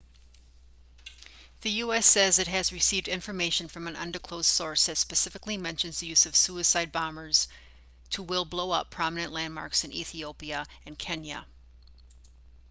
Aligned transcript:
the 1.61 1.69
u.s. 1.73 2.07
says 2.07 2.39
it 2.39 2.47
has 2.47 2.73
received 2.73 3.07
information 3.07 3.67
from 3.67 3.85
an 3.87 3.95
undisclosed 3.95 4.47
source 4.49 4.87
that 4.87 4.97
specifically 4.97 5.57
mentions 5.57 5.99
the 5.99 6.07
use 6.07 6.25
of 6.25 6.35
suicide 6.35 6.91
bombers 6.91 7.47
to 8.09 8.23
will 8.23 8.43
blow 8.45 8.71
up 8.71 8.89
prominent 8.89 9.31
landmarks 9.31 9.83
in 9.83 9.93
ethiopia 9.93 10.65
and 10.87 10.97
kenya 10.97 11.45